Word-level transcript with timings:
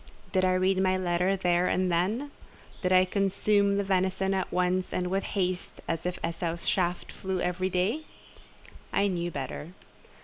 Did 0.31 0.43
I 0.43 0.55
read 0.55 0.79
my 0.81 0.97
letter 0.97 1.35
there 1.35 1.67
and 1.67 1.91
then? 1.91 2.31
Did 2.81 2.91
I 2.91 3.05
consume 3.05 3.77
the 3.77 3.83
venison 3.83 4.33
at 4.33 4.51
once 4.51 4.93
and 4.93 5.11
with 5.11 5.21
haste, 5.23 5.79
as 5.87 6.07
if 6.07 6.17
Esau's 6.27 6.67
shaft 6.67 7.11
flew 7.11 7.39
every 7.39 7.69
day? 7.69 8.05
I 8.91 9.07
knew 9.07 9.29
better. 9.29 9.73